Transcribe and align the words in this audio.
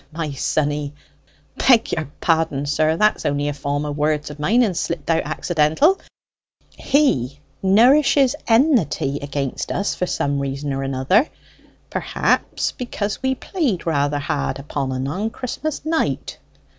"Clk, 0.01 0.13
my 0.17 0.31
sonny! 0.31 0.93
beg 1.57 1.91
your 1.91 2.11
pardon, 2.21 2.65
sir, 2.65 2.97
that's 2.97 3.23
only 3.23 3.49
a 3.49 3.53
form 3.53 3.85
of 3.85 3.95
words 3.95 4.31
of 4.31 4.39
mine, 4.39 4.63
and 4.63 4.75
slipped 4.75 5.11
out 5.11 5.21
accidental 5.25 5.99
he 6.75 7.39
nourishes 7.61 8.35
enmity 8.47 9.19
against 9.21 9.71
us 9.71 9.93
for 9.93 10.07
some 10.07 10.39
reason 10.39 10.73
or 10.73 10.81
another; 10.81 11.29
perhaps 11.91 12.71
because 12.71 13.21
we 13.21 13.35
played 13.35 13.85
rather 13.85 14.17
hard 14.17 14.57
upon 14.57 15.07
en 15.07 15.29
Christmas 15.29 15.85
night. 15.85 16.39